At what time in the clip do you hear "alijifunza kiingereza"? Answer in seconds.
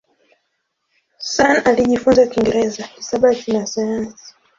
1.65-2.83